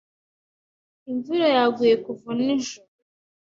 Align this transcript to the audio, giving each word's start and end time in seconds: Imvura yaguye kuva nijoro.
Imvura 1.11 1.45
yaguye 1.55 1.95
kuva 2.05 2.29
nijoro. 2.43 2.89